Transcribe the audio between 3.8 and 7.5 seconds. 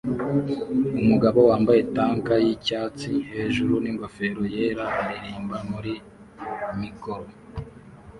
n'ingofero yera aririmba muri mikoro